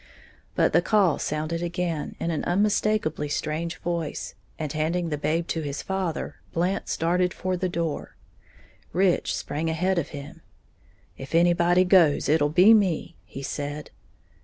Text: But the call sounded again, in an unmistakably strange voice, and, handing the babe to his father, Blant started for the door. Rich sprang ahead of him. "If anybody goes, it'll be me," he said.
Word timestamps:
But 0.55 0.73
the 0.73 0.81
call 0.81 1.19
sounded 1.19 1.61
again, 1.61 2.15
in 2.19 2.31
an 2.31 2.43
unmistakably 2.45 3.29
strange 3.29 3.77
voice, 3.81 4.33
and, 4.57 4.73
handing 4.73 5.09
the 5.09 5.17
babe 5.19 5.45
to 5.49 5.61
his 5.61 5.83
father, 5.83 6.37
Blant 6.53 6.89
started 6.89 7.35
for 7.35 7.55
the 7.55 7.69
door. 7.69 8.15
Rich 8.93 9.35
sprang 9.37 9.69
ahead 9.69 9.99
of 9.99 10.07
him. 10.09 10.41
"If 11.19 11.35
anybody 11.35 11.83
goes, 11.83 12.27
it'll 12.29 12.49
be 12.49 12.73
me," 12.73 13.15
he 13.25 13.43
said. 13.43 13.91